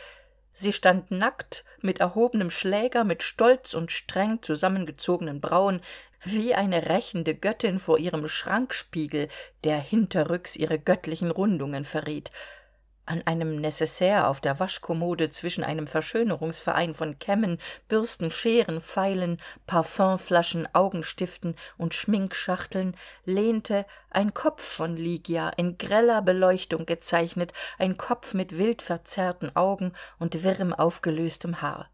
Sie 0.53 0.73
stand 0.73 1.11
nackt 1.11 1.65
mit 1.81 2.01
erhobenem 2.01 2.51
schläger 2.51 3.05
mit 3.05 3.23
stolz 3.23 3.73
und 3.73 3.91
streng 3.91 4.43
zusammengezogenen 4.43 5.41
brauen 5.41 5.81
wie 6.25 6.55
eine 6.55 6.91
rächende 6.91 7.35
göttin 7.35 7.79
vor 7.79 7.99
ihrem 7.99 8.29
schrankspiegel 8.29 9.29
der 9.65 9.79
hinterrücks 9.79 10.57
ihre 10.57 10.79
göttlichen 10.79 11.31
rundungen 11.31 11.87
verriet 11.87 12.31
an 13.07 13.23
einem 13.25 13.61
necessaire 13.61 14.27
auf 14.27 14.41
der 14.41 14.59
waschkommode 14.61 15.31
zwischen 15.31 15.65
einem 15.65 15.87
verschönerungsverein 15.87 16.95
von 16.95 17.19
kämmen 17.19 17.59
bürsten 17.89 18.31
scheren 18.31 18.81
feilen 18.81 19.39
parfümflaschen 19.67 20.69
augenstiften 20.75 21.55
und 21.79 21.95
schminkschachteln 21.95 22.97
lehnte 23.25 23.87
ein 24.11 24.35
kopf 24.35 24.65
von 24.65 24.97
lygia 24.97 25.49
in 25.51 25.79
greller 25.79 26.21
beleuchtung 26.21 26.85
gezeichnet 26.85 27.53
ein 27.79 27.97
kopf 27.97 28.35
mit 28.35 28.59
wild 28.59 28.83
verzerrten 28.83 29.55
augen 29.55 29.93
und 30.19 30.43
wirrem 30.43 30.75
aufgelöstem 30.75 31.63
haar. 31.63 31.89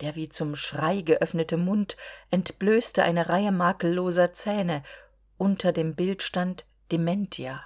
Der 0.00 0.14
wie 0.14 0.28
zum 0.28 0.54
schrei 0.54 1.00
geöffnete 1.00 1.56
mund 1.56 1.96
entblößte 2.30 3.02
eine 3.02 3.28
reihe 3.28 3.52
makelloser 3.52 4.32
zähne. 4.32 4.82
Unter 5.38 5.72
dem 5.72 5.94
bild 5.94 6.22
stand 6.22 6.66
dementia 6.92 7.62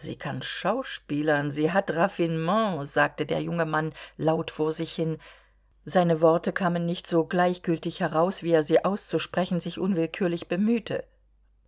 sie 0.00 0.16
kann 0.16 0.42
schauspielern 0.42 1.50
sie 1.50 1.72
hat 1.72 1.90
raffinement 1.90 2.88
sagte 2.88 3.26
der 3.26 3.40
junge 3.40 3.66
mann 3.66 3.92
laut 4.16 4.50
vor 4.50 4.72
sich 4.72 4.92
hin. 4.92 5.18
Seine 5.84 6.20
worte 6.20 6.52
kamen 6.52 6.86
nicht 6.86 7.06
so 7.06 7.24
gleichgültig 7.24 8.00
heraus 8.00 8.42
wie 8.42 8.52
er 8.52 8.62
sie 8.62 8.84
auszusprechen 8.84 9.60
sich 9.60 9.78
unwillkürlich 9.78 10.48
bemühte. 10.48 11.04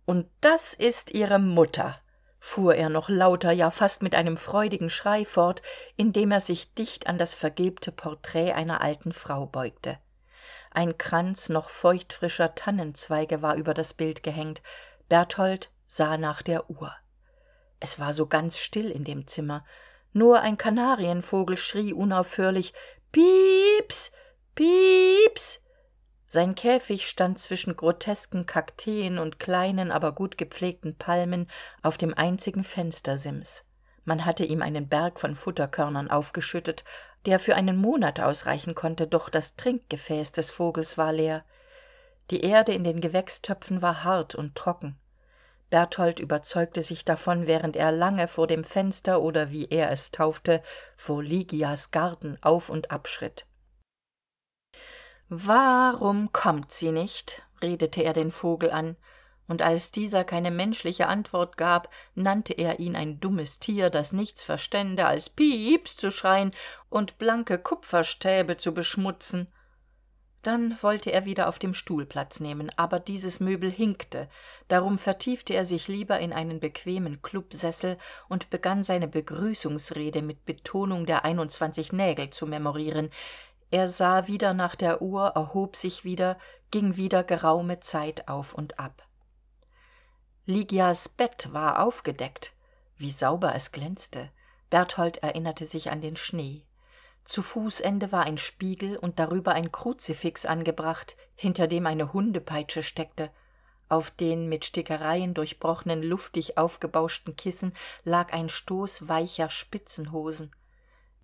Und 0.05 0.27
das 0.41 0.73
ist 0.73 1.11
ihre 1.11 1.39
mutter 1.39 1.99
fuhr 2.39 2.75
er 2.75 2.89
noch 2.89 3.07
lauter 3.07 3.53
ja 3.53 3.71
fast 3.71 4.03
mit 4.03 4.15
einem 4.15 4.35
freudigen 4.35 4.89
schrei 4.89 5.23
fort 5.23 5.61
indem 5.95 6.31
er 6.31 6.41
sich 6.41 6.73
dicht 6.73 7.07
an 7.07 7.17
das 7.17 7.33
vergilbte 7.33 7.93
porträt 7.93 8.51
einer 8.51 8.81
alten 8.81 9.13
frau 9.13 9.45
beugte. 9.45 9.97
Ein 10.69 10.97
kranz 10.97 11.47
noch 11.47 11.69
feuchtfrischer 11.69 12.53
tannenzweige 12.53 13.41
war 13.41 13.55
über 13.55 13.73
das 13.73 13.93
bild 13.93 14.23
gehängt. 14.23 14.61
Berthold 15.07 15.71
sah 15.87 16.17
nach 16.17 16.41
der 16.41 16.69
uhr 16.69 16.93
es 17.83 17.99
war 17.99 18.13
so 18.13 18.27
ganz 18.27 18.57
still 18.57 18.89
in 18.89 19.03
dem 19.03 19.27
zimmer. 19.27 19.65
Nur 20.13 20.39
ein 20.39 20.57
kanarienvogel 20.57 21.57
schrie 21.57 21.91
unaufhörlich 21.91 22.73
pieps 23.11 24.13
pieps. 24.55 25.61
Sein 26.25 26.55
käfig 26.55 27.07
stand 27.07 27.39
zwischen 27.39 27.75
grotesken 27.75 28.45
kakteen 28.45 29.19
und 29.19 29.37
kleinen 29.37 29.91
aber 29.91 30.13
gut 30.13 30.37
gepflegten 30.37 30.95
palmen 30.95 31.49
auf 31.81 31.97
dem 31.97 32.13
einzigen 32.13 32.63
fenstersims. 32.63 33.65
Man 34.05 34.25
hatte 34.25 34.45
ihm 34.45 34.61
einen 34.61 34.87
berg 34.87 35.19
von 35.19 35.35
futterkörnern 35.35 36.09
aufgeschüttet 36.09 36.85
der 37.25 37.39
für 37.39 37.55
einen 37.55 37.77
monat 37.77 38.19
ausreichen 38.19 38.75
konnte 38.75 39.07
doch 39.07 39.29
das 39.29 39.55
trinkgefäß 39.55 40.33
des 40.33 40.51
vogels 40.51 40.97
war 40.97 41.13
leer. 41.13 41.45
Die 42.31 42.41
erde 42.41 42.73
in 42.73 42.83
den 42.83 42.99
gewächstöpfen 42.99 43.81
war 43.81 44.03
hart 44.03 44.35
und 44.35 44.55
trocken 44.55 44.99
berthold 45.73 46.19
überzeugte 46.19 46.83
sich 46.83 47.03
davon 47.03 47.47
während 47.47 47.75
er 47.75 47.91
lange 47.91 48.27
vor 48.27 48.45
dem 48.45 48.63
fenster 48.63 49.23
oder 49.23 49.49
wie 49.49 49.65
er 49.71 49.89
es 49.89 50.11
taufte 50.11 50.61
vor 50.95 51.23
lygias 51.23 51.89
garten 51.89 52.37
auf 52.43 52.69
und 52.69 52.91
ab 52.91 53.07
schritt. 53.07 53.47
Warum 55.29 56.31
kommt 56.31 56.71
sie 56.71 56.91
nicht? 56.91 57.41
redete 57.59 58.03
er 58.03 58.13
den 58.13 58.29
vogel 58.29 58.69
an 58.69 58.97
und 59.47 59.63
als 59.63 59.91
dieser 59.91 60.23
keine 60.23 60.51
menschliche 60.51 61.07
antwort 61.07 61.57
gab 61.57 61.89
nannte 62.13 62.53
er 62.53 62.79
ihn 62.79 62.95
ein 62.95 63.19
dummes 63.19 63.57
tier 63.57 63.89
das 63.89 64.13
nichts 64.13 64.43
verstände 64.43 65.07
als 65.07 65.31
pieps 65.31 65.97
zu 65.97 66.11
schreien 66.11 66.53
und 66.89 67.17
blanke 67.17 67.57
kupferstäbe 67.57 68.57
zu 68.57 68.75
beschmutzen 68.75 69.51
dann 70.43 70.77
wollte 70.81 71.11
er 71.11 71.25
wieder 71.25 71.47
auf 71.47 71.57
dem 71.57 71.73
stuhl 71.73 72.05
platz 72.05 72.39
nehmen 72.39 72.71
aber 72.75 72.99
dieses 72.99 73.39
möbel 73.39 73.71
hinkte. 73.71 74.29
Darum 74.67 74.97
vertiefte 74.97 75.53
er 75.53 75.65
sich 75.65 75.87
lieber 75.87 76.19
in 76.19 76.33
einen 76.33 76.59
bequemen 76.59 77.21
klubsessel 77.21 77.97
und 78.29 78.49
begann 78.49 78.83
seine 78.83 79.07
begrüßungsrede 79.07 80.21
mit 80.21 80.45
betonung 80.45 81.05
der 81.05 81.25
einundzwanzig 81.25 81.93
nägel 81.93 82.29
zu 82.29 82.45
memorieren. 82.45 83.09
Er 83.71 83.87
sah 83.87 84.27
wieder 84.27 84.53
nach 84.53 84.75
der 84.75 85.01
uhr 85.01 85.29
erhob 85.29 85.75
sich 85.75 86.03
wieder 86.03 86.37
ging 86.71 86.97
wieder 86.97 87.23
geraume 87.23 87.79
zeit 87.79 88.27
auf 88.27 88.53
und 88.53 88.79
ab. 88.79 89.07
Lygias 90.45 91.07
bett 91.07 91.53
war 91.53 91.81
aufgedeckt. 91.83 92.53
Wie 92.97 93.11
sauber 93.11 93.55
es 93.55 93.71
glänzte. 93.71 94.29
Berthold 94.69 95.17
erinnerte 95.17 95.65
sich 95.65 95.89
an 95.89 96.01
den 96.01 96.15
schnee 96.15 96.65
zu 97.25 97.41
fußende 97.41 98.11
war 98.11 98.25
ein 98.25 98.37
spiegel 98.37 98.97
und 98.97 99.19
darüber 99.19 99.53
ein 99.53 99.71
kruzifix 99.71 100.45
angebracht 100.45 101.15
hinter 101.35 101.67
dem 101.67 101.87
eine 101.87 102.13
hundepeitsche 102.13 102.83
steckte. 102.83 103.31
Auf 103.89 104.11
den 104.11 104.49
mit 104.49 104.65
stickereien 104.65 105.33
durchbrochenen 105.33 106.03
luftig 106.03 106.57
aufgebauschten 106.57 107.35
kissen 107.35 107.73
lag 108.03 108.33
ein 108.33 108.49
stoß 108.49 109.07
weicher 109.07 109.49
spitzenhosen. 109.49 110.51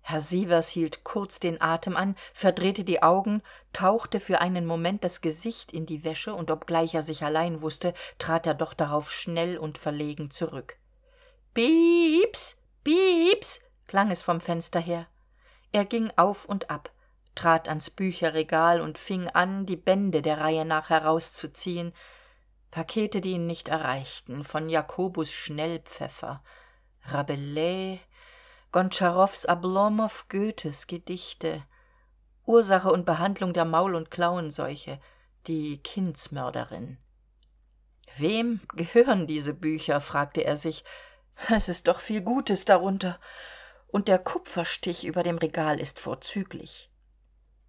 Herr 0.02 0.20
sievers 0.20 0.70
hielt 0.70 1.04
kurz 1.04 1.40
den 1.40 1.60
atem 1.60 1.96
an 1.96 2.16
verdrehte 2.32 2.84
die 2.84 3.02
augen 3.02 3.42
tauchte 3.74 4.18
für 4.18 4.40
einen 4.40 4.64
moment 4.64 5.04
das 5.04 5.20
gesicht 5.20 5.72
in 5.72 5.84
die 5.84 6.04
wäsche 6.04 6.34
und 6.34 6.50
obgleich 6.50 6.94
er 6.94 7.02
sich 7.02 7.22
allein 7.22 7.60
wusste 7.60 7.92
trat 8.18 8.46
er 8.46 8.54
doch 8.54 8.72
darauf 8.72 9.12
schnell 9.12 9.58
und 9.58 9.76
verlegen 9.76 10.30
zurück. 10.30 10.76
Pieps 11.52 12.56
pieps! 12.82 13.60
klang 13.86 14.10
es 14.10 14.22
vom 14.22 14.40
fenster 14.40 14.80
her 14.80 15.06
er 15.72 15.84
ging 15.84 16.12
auf 16.16 16.44
und 16.44 16.70
ab 16.70 16.90
trat 17.34 17.68
ans 17.68 17.90
bücherregal 17.90 18.80
und 18.80 18.98
fing 18.98 19.28
an 19.28 19.66
die 19.66 19.76
bände 19.76 20.22
der 20.22 20.40
reihe 20.40 20.64
nach 20.64 20.90
herauszuziehen. 20.90 21.92
Pakete 22.70 23.20
die 23.20 23.32
ihn 23.32 23.46
nicht 23.46 23.68
erreichten 23.68 24.44
von 24.44 24.68
jakobus 24.68 25.32
schnellpfeffer 25.32 26.42
rabelais 27.04 27.98
gontscharows 28.72 29.46
ablomow 29.46 30.28
goethes 30.28 30.86
gedichte 30.86 31.64
ursache 32.46 32.90
und 32.90 33.06
behandlung 33.06 33.52
der 33.52 33.64
maul 33.64 33.94
und 33.94 34.10
klauenseuche 34.10 35.00
die 35.46 35.78
kindsmörderin. 35.78 36.98
Wem 38.16 38.60
gehören 38.74 39.26
diese 39.26 39.54
bücher? 39.54 40.00
fragte 40.00 40.42
er 40.44 40.56
sich. 40.56 40.84
Es 41.48 41.68
ist 41.68 41.88
doch 41.88 42.00
viel 42.00 42.20
gutes 42.20 42.64
darunter 42.64 43.18
und 43.92 44.08
der 44.08 44.18
kupferstich 44.18 45.04
über 45.04 45.22
dem 45.22 45.38
regal 45.38 45.80
ist 45.80 45.98
vorzüglich. 45.98 46.90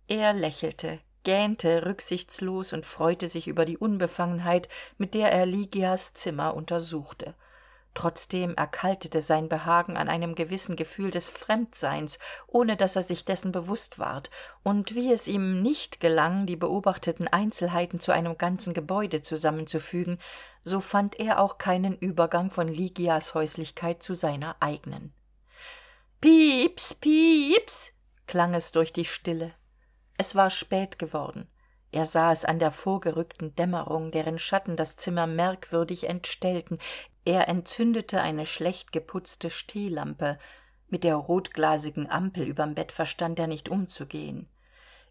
Er 0.07 0.33
lächelte 0.33 0.99
gähnte 1.23 1.85
rücksichtslos 1.85 2.73
und 2.73 2.85
freute 2.85 3.27
sich 3.27 3.47
über 3.47 3.65
die 3.65 3.77
unbefangenheit 3.77 4.69
mit 4.97 5.13
der 5.13 5.31
er 5.31 5.45
lygias 5.45 6.13
zimmer 6.13 6.55
untersuchte. 6.55 7.35
Trotzdem 7.93 8.55
erkaltete 8.55 9.21
sein 9.21 9.49
behagen 9.49 9.97
an 9.97 10.07
einem 10.07 10.33
gewissen 10.33 10.77
gefühl 10.77 11.11
des 11.11 11.27
fremdseins 11.27 12.19
ohne 12.47 12.77
dass 12.77 12.95
er 12.95 13.01
sich 13.01 13.25
dessen 13.25 13.51
bewusst 13.51 13.99
ward 13.99 14.29
und 14.63 14.95
wie 14.95 15.11
es 15.11 15.27
ihm 15.27 15.61
nicht 15.61 15.99
gelang 15.99 16.45
die 16.45 16.55
beobachteten 16.55 17.27
einzelheiten 17.27 17.99
zu 17.99 18.13
einem 18.13 18.37
ganzen 18.37 18.73
gebäude 18.73 19.21
zusammenzufügen 19.21 20.19
so 20.63 20.79
fand 20.79 21.19
er 21.19 21.39
auch 21.39 21.57
keinen 21.57 21.97
übergang 21.97 22.49
von 22.49 22.69
lygias 22.69 23.33
häuslichkeit 23.33 24.01
zu 24.01 24.13
seiner 24.13 24.55
eigenen 24.61 25.13
pieps 26.21 26.93
pieps 26.93 27.93
klang 28.27 28.53
es 28.53 28.71
durch 28.71 28.93
die 28.93 29.05
stille. 29.05 29.55
Es 30.19 30.35
war 30.35 30.51
spät 30.51 30.99
geworden. 30.99 31.49
Er 31.91 32.05
sah 32.05 32.31
es 32.31 32.45
an 32.45 32.59
der 32.59 32.69
vorgerückten 32.69 33.55
dämmerung 33.55 34.11
deren 34.11 34.37
schatten 34.37 34.75
das 34.75 34.95
zimmer 34.95 35.25
merkwürdig 35.25 36.07
entstellten. 36.07 36.77
Er 37.25 37.47
entzündete 37.49 38.21
eine 38.21 38.45
schlecht 38.45 38.91
geputzte 38.91 39.49
stehlampe. 39.49 40.37
Mit 40.89 41.03
der 41.03 41.15
rotglasigen 41.15 42.07
ampel 42.07 42.43
überm 42.43 42.75
bett 42.75 42.91
verstand 42.91 43.39
er 43.39 43.47
nicht 43.47 43.69
umzugehen. 43.69 44.47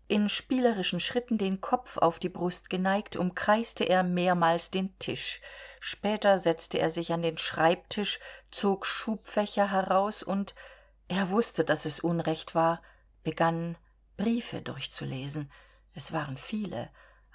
In 0.06 0.28
spielerischen 0.28 1.00
schritten 1.00 1.38
den 1.38 1.60
kopf 1.60 1.98
auf 1.98 2.20
die 2.20 2.28
brust 2.28 2.70
geneigt 2.70 3.16
umkreiste 3.16 3.82
er 3.82 4.04
mehrmals 4.04 4.70
den 4.70 4.96
tisch. 5.00 5.40
Später 5.80 6.38
setzte 6.38 6.78
er 6.78 6.88
sich 6.88 7.12
an 7.12 7.22
den 7.22 7.36
schreibtisch 7.36 8.20
zog 8.52 8.86
schubfächer 8.86 9.72
heraus 9.72 10.22
und 10.22 10.54
er 11.10 11.30
wusste 11.30 11.64
dass 11.64 11.84
es 11.84 12.00
unrecht 12.00 12.54
war 12.54 12.80
begann 13.22 13.76
briefe 14.16 14.62
durchzulesen. 14.62 15.50
Es 15.92 16.12
waren 16.12 16.36
viele 16.36 16.90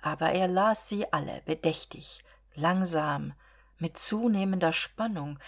aber 0.05 0.33
er 0.33 0.47
las 0.47 0.87
sie 0.87 1.11
alle 1.11 1.41
bedächtig 1.45 2.19
langsam 2.53 3.33
mit 3.79 3.97
zunehmender 3.97 4.71
spannung. 4.71 5.39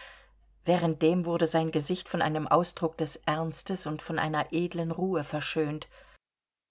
Währenddem 0.66 1.26
wurde 1.26 1.46
sein 1.46 1.72
gesicht 1.72 2.10
von 2.10 2.24
einem 2.24 2.48
ausdruck 2.48 2.98
des 2.98 3.18
ernstes 3.18 3.86
und 3.86 4.02
von 4.02 4.18
einer 4.18 4.52
edlen 4.52 4.90
ruhe 4.90 5.24
verschönt. 5.24 5.88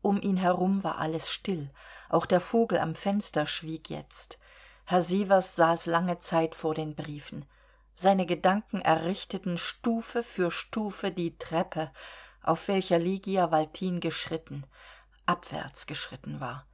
Um 0.02 0.20
ihn 0.20 0.36
herum 0.36 0.82
war 0.82 0.98
alles 0.98 1.30
still. 1.30 1.70
Auch 2.08 2.26
der 2.26 2.40
vogel 2.40 2.78
am 2.78 2.96
fenster 2.96 3.46
schwieg 3.46 3.88
jetzt. 3.88 4.40
Herr 4.84 5.00
sievers 5.00 5.54
saß 5.54 5.86
lange 5.86 6.18
zeit 6.18 6.56
vor 6.56 6.74
den 6.74 6.96
briefen 6.96 7.46
seine 7.98 8.26
gedanken 8.26 8.82
errichteten 8.82 9.56
stufe 9.56 10.22
für 10.22 10.50
stufe 10.50 11.10
die 11.10 11.38
treppe 11.38 11.90
auf 12.42 12.68
welcher 12.68 12.98
lygia 12.98 13.50
waltin 13.50 14.00
geschritten 14.00 14.66
abwärts 15.24 15.86
geschritten 15.86 16.38
war. 16.38 16.66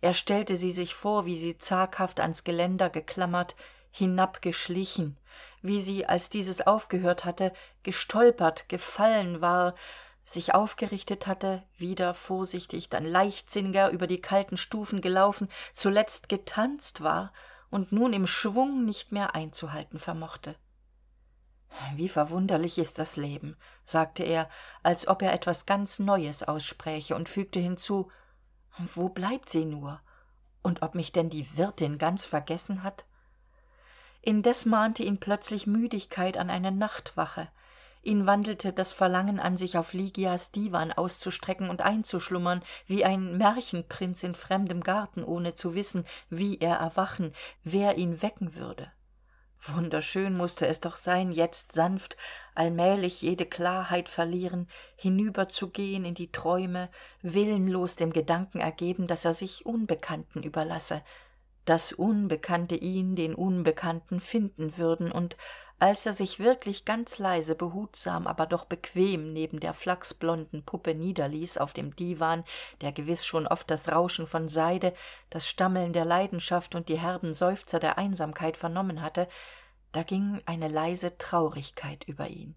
Er 0.00 0.14
stellte 0.14 0.56
sie 0.56 0.70
sich 0.70 0.94
vor 0.94 1.26
wie 1.26 1.36
sie 1.36 1.58
zaghaft 1.58 2.20
ans 2.20 2.44
geländer 2.44 2.88
geklammert 2.88 3.56
hinabgeschlichen 3.90 5.18
wie 5.60 5.80
sie 5.80 6.06
als 6.06 6.30
dieses 6.30 6.64
aufgehört 6.64 7.24
hatte 7.24 7.52
gestolpert 7.82 8.68
gefallen 8.68 9.40
war 9.40 9.74
sich 10.22 10.54
aufgerichtet 10.54 11.26
hatte 11.26 11.64
wieder 11.76 12.14
vorsichtig 12.14 12.88
dann 12.88 13.04
leichtsinniger 13.04 13.90
über 13.90 14.06
die 14.06 14.20
kalten 14.20 14.56
stufen 14.56 15.00
gelaufen 15.00 15.48
zuletzt 15.72 16.28
getanzt 16.28 17.02
war 17.02 17.32
und 17.70 17.92
nun 17.92 18.12
im 18.12 18.26
schwung 18.26 18.84
nicht 18.84 19.12
mehr 19.12 19.34
einzuhalten 19.34 19.98
vermochte. 19.98 20.56
Wie 21.94 22.08
verwunderlich 22.08 22.78
ist 22.78 22.98
das 22.98 23.16
leben 23.16 23.56
sagte 23.84 24.24
er 24.24 24.48
als 24.82 25.06
ob 25.06 25.22
er 25.22 25.32
etwas 25.32 25.66
ganz 25.66 25.98
neues 25.98 26.42
ausspräche 26.42 27.14
und 27.14 27.28
fügte 27.28 27.60
hinzu 27.60 28.10
wo 28.94 29.08
bleibt 29.08 29.48
sie 29.48 29.64
nur? 29.64 30.00
Und 30.62 30.82
ob 30.82 30.94
mich 30.94 31.12
denn 31.12 31.30
die 31.30 31.56
wirtin 31.56 31.98
ganz 31.98 32.26
vergessen 32.26 32.82
hat? 32.82 33.04
Indes 34.22 34.66
mahnte 34.66 35.02
ihn 35.02 35.18
plötzlich 35.18 35.66
müdigkeit 35.66 36.36
an 36.36 36.50
eine 36.50 36.72
nachtwache 36.72 37.48
ihn 38.02 38.26
wandelte 38.26 38.72
das 38.72 38.92
verlangen 38.92 39.40
an 39.40 39.56
sich 39.56 39.76
auf 39.76 39.92
lygias 39.92 40.52
diwan 40.52 40.92
auszustrecken 40.92 41.68
und 41.68 41.82
einzuschlummern 41.82 42.62
wie 42.86 43.04
ein 43.04 43.36
märchenprinz 43.36 44.22
in 44.22 44.34
fremdem 44.34 44.82
garten 44.82 45.22
ohne 45.24 45.54
zu 45.54 45.74
wissen 45.74 46.04
wie 46.28 46.58
er 46.58 46.76
erwachen 46.76 47.32
wer 47.62 47.98
ihn 47.98 48.22
wecken 48.22 48.56
würde. 48.56 48.90
Wunderschön 49.62 50.34
musste 50.34 50.66
es 50.66 50.80
doch 50.80 50.96
sein 50.96 51.32
jetzt 51.32 51.72
sanft 51.72 52.16
allmählich 52.54 53.20
jede 53.20 53.44
klarheit 53.44 54.08
verlieren 54.08 54.68
hinüberzugehen 54.96 56.06
in 56.06 56.14
die 56.14 56.32
träume 56.32 56.88
willenlos 57.20 57.96
dem 57.96 58.12
gedanken 58.12 58.60
ergeben 58.60 59.06
dass 59.06 59.26
er 59.26 59.34
sich 59.34 59.66
unbekannten 59.66 60.42
überlasse 60.42 61.02
dass 61.66 61.92
unbekannte 61.92 62.74
ihn 62.74 63.16
den 63.16 63.34
unbekannten 63.34 64.20
finden 64.20 64.78
würden 64.78 65.12
und 65.12 65.36
als 65.80 66.06
er 66.06 66.12
sich 66.12 66.38
wirklich 66.38 66.84
ganz 66.84 67.18
leise 67.18 67.54
behutsam 67.54 68.26
aber 68.26 68.46
doch 68.46 68.64
bequem 68.64 69.32
neben 69.32 69.58
der 69.58 69.74
flachsblonden 69.74 70.62
puppe 70.64 70.94
niederließ 70.94 71.58
auf 71.58 71.72
dem 71.72 71.96
diwan 71.96 72.44
der 72.80 72.92
gewiss 72.92 73.26
schon 73.26 73.46
oft 73.46 73.70
das 73.70 73.88
rauschen 73.90 74.26
von 74.26 74.46
seide 74.46 74.94
das 75.30 75.48
stammeln 75.48 75.92
der 75.92 76.04
leidenschaft 76.04 76.74
und 76.74 76.88
die 76.88 76.98
herben 76.98 77.32
seufzer 77.32 77.80
der 77.80 77.98
einsamkeit 77.98 78.56
vernommen 78.56 79.02
hatte 79.02 79.26
da 79.92 80.04
ging 80.04 80.40
eine 80.46 80.68
leise 80.68 81.18
traurigkeit 81.18 82.04
über 82.04 82.28
ihn. 82.28 82.54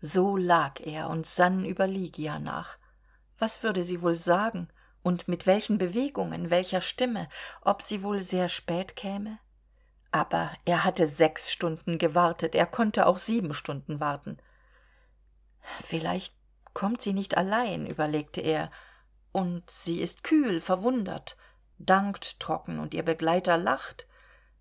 So 0.00 0.36
lag 0.36 0.80
er 0.80 1.08
und 1.10 1.26
sann 1.26 1.64
über 1.64 1.86
lygia 1.86 2.38
nach. 2.38 2.78
Was 3.38 3.62
würde 3.62 3.82
sie 3.84 4.02
wohl 4.02 4.14
sagen? 4.14 4.68
Und 5.02 5.28
mit 5.28 5.46
welchen 5.46 5.78
bewegungen 5.78 6.50
welcher 6.50 6.80
stimme? 6.80 7.28
Ob 7.62 7.82
sie 7.82 8.02
wohl 8.02 8.20
sehr 8.20 8.48
spät 8.48 8.96
käme 8.96 9.38
aber 10.10 10.52
er 10.64 10.84
hatte 10.84 11.06
sechs 11.06 11.50
stunden 11.50 11.98
gewartet. 11.98 12.54
Er 12.54 12.66
konnte 12.66 13.06
auch 13.06 13.18
sieben 13.18 13.54
stunden 13.54 14.00
warten. 14.00 14.38
Vielleicht 15.84 16.34
kommt 16.72 17.02
sie 17.02 17.12
nicht 17.12 17.36
allein 17.36 17.86
überlegte 17.86 18.40
er. 18.40 18.70
Und 19.32 19.70
sie 19.70 20.00
ist 20.00 20.24
kühl 20.24 20.60
verwundert 20.60 21.36
dankt 21.78 22.40
trocken 22.40 22.78
und 22.78 22.94
ihr 22.94 23.04
begleiter 23.04 23.56
lacht. 23.56 24.06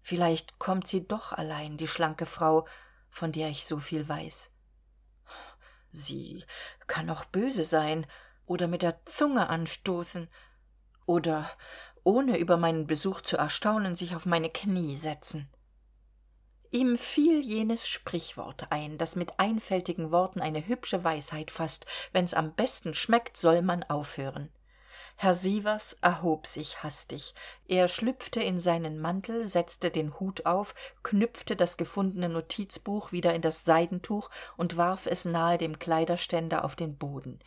Vielleicht 0.02 0.60
kommt 0.60 0.88
sie 0.88 1.08
doch 1.08 1.34
allein 1.34 1.78
die 1.78 1.88
schlanke 1.88 2.26
frau 2.26 2.68
von 3.10 3.32
der 3.32 3.50
ich 3.50 3.66
so 3.66 3.80
viel 3.80 4.08
weiß. 4.08 4.52
Sie 5.92 6.46
kann 6.86 7.10
auch 7.10 7.26
böse 7.26 7.64
sein 7.64 8.06
oder 8.46 8.68
mit 8.68 8.82
der 8.82 9.04
zunge 9.06 9.50
anstoßen 9.50 10.30
oder 11.06 11.50
ohne 12.04 12.38
über 12.38 12.58
meinen 12.58 12.88
besuch 12.88 13.22
zu 13.22 13.38
erstaunen 13.38 13.96
sich 13.96 14.16
auf 14.16 14.26
meine 14.26 14.50
knie 14.50 14.96
setzen. 14.96 15.50
Ihm 16.72 16.98
fiel 16.98 17.40
jenes 17.40 17.88
sprichwort 17.88 18.68
ein 18.72 18.98
das 18.98 19.16
mit 19.16 19.40
einfältigen 19.40 20.12
worten 20.12 20.42
eine 20.42 20.68
hübsche 20.68 21.04
weisheit 21.04 21.50
faßt 21.50 21.86
wenn's 22.12 22.34
am 22.34 22.54
besten 22.54 22.94
schmeckt 22.94 23.38
soll 23.38 23.62
man 23.62 23.84
aufhören. 23.84 24.50
Herr 25.16 25.34
sievers 25.34 25.94
erhob 26.02 26.46
sich 26.46 26.84
hastig. 26.84 27.34
Er 27.68 27.88
schlüpfte 27.88 28.42
in 28.44 28.60
seinen 28.60 29.00
mantel 29.00 29.46
setzte 29.46 29.90
den 29.90 30.20
hut 30.20 30.46
auf 30.46 30.76
knüpfte 31.02 31.56
das 31.56 31.78
gefundene 31.78 32.30
notizbuch 32.30 33.12
wieder 33.12 33.34
in 33.34 33.42
das 33.42 33.66
seidentuch 33.66 34.30
und 34.58 34.78
warf 34.78 35.08
es 35.08 35.26
nahe 35.26 35.58
dem 35.58 35.80
kleiderständer 35.80 36.64
auf 36.64 36.76
den 36.76 36.98
boden 36.98 37.40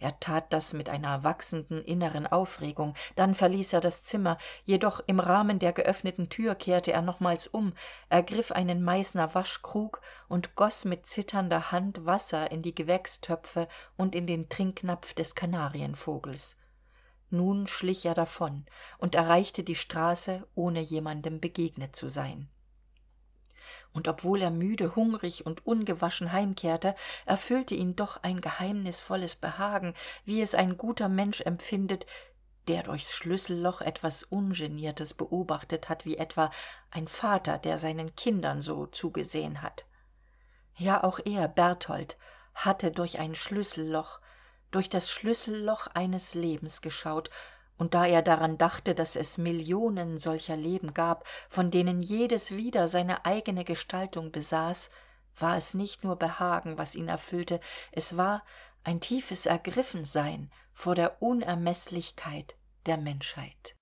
er 0.00 0.18
tat 0.18 0.52
das 0.52 0.72
mit 0.72 0.88
einer 0.88 1.22
wachsenden 1.22 1.84
inneren 1.84 2.26
aufregung. 2.26 2.94
Dann 3.16 3.34
verließ 3.34 3.74
er 3.74 3.82
das 3.82 4.02
zimmer. 4.02 4.38
Jedoch 4.64 5.02
im 5.06 5.20
rahmen 5.20 5.58
der 5.58 5.72
geöffneten 5.72 6.30
tür 6.30 6.54
kehrte 6.54 6.92
er 6.92 7.02
nochmals 7.02 7.46
um. 7.46 7.74
Ergriff 8.08 8.50
einen 8.50 8.82
meißner 8.82 9.34
waschkrug 9.34 10.00
und 10.28 10.56
goss 10.56 10.86
mit 10.86 11.06
zitternder 11.06 11.70
hand 11.70 12.06
wasser 12.06 12.50
in 12.50 12.62
die 12.62 12.74
gewächstöpfe 12.74 13.68
und 13.98 14.14
in 14.14 14.26
den 14.26 14.48
trinknapf 14.48 15.12
des 15.12 15.34
kanarienvogels. 15.34 16.56
Nun 17.28 17.66
schlich 17.66 18.06
er 18.06 18.14
davon 18.14 18.64
und 18.98 19.14
erreichte 19.14 19.62
die 19.62 19.76
straße 19.76 20.46
ohne 20.54 20.80
jemandem 20.80 21.40
begegnet 21.40 21.94
zu 21.94 22.08
sein 22.08 22.48
und 23.92 24.08
obwohl 24.08 24.42
er 24.42 24.50
müde 24.50 24.94
hungrig 24.94 25.46
und 25.46 25.66
ungewaschen 25.66 26.32
heimkehrte 26.32 26.94
erfüllte 27.26 27.74
ihn 27.74 27.96
doch 27.96 28.22
ein 28.22 28.40
geheimnisvolles 28.40 29.36
behagen 29.36 29.94
wie 30.24 30.40
es 30.40 30.54
ein 30.54 30.76
guter 30.76 31.08
mensch 31.08 31.40
empfindet 31.40 32.06
der 32.68 32.82
durchs 32.82 33.12
schlüsselloch 33.12 33.80
etwas 33.80 34.22
ungeniertes 34.22 35.14
beobachtet 35.14 35.88
hat 35.88 36.04
wie 36.04 36.18
etwa 36.18 36.50
ein 36.90 37.08
vater 37.08 37.58
der 37.58 37.78
seinen 37.78 38.14
kindern 38.14 38.60
so 38.60 38.86
zugesehen 38.86 39.62
hat. 39.62 39.86
Ja 40.76 41.02
auch 41.02 41.18
er 41.24 41.48
berthold 41.48 42.16
hatte 42.54 42.92
durch 42.92 43.18
ein 43.18 43.34
schlüsselloch 43.34 44.20
durch 44.70 44.88
das 44.88 45.10
schlüsselloch 45.10 45.88
eines 45.88 46.34
lebens 46.34 46.80
geschaut 46.80 47.30
und 47.80 47.94
da 47.94 48.04
er 48.04 48.20
daran 48.20 48.58
dachte 48.58 48.94
dass 48.94 49.16
es 49.16 49.38
millionen 49.38 50.18
solcher 50.18 50.54
leben 50.54 50.92
gab 50.92 51.26
von 51.48 51.70
denen 51.70 52.02
jedes 52.02 52.50
wieder 52.54 52.86
seine 52.86 53.24
eigene 53.24 53.64
gestaltung 53.64 54.30
besaß 54.30 54.90
war 55.38 55.56
es 55.56 55.72
nicht 55.72 56.04
nur 56.04 56.16
behagen 56.16 56.76
was 56.76 56.94
ihn 56.94 57.08
erfüllte 57.08 57.58
es 57.90 58.18
war 58.18 58.44
ein 58.84 59.00
tiefes 59.00 59.46
ergriffensein 59.46 60.52
vor 60.74 60.94
der 60.94 61.22
unermeßlichkeit 61.22 62.54
der 62.84 62.98
menschheit 62.98 63.76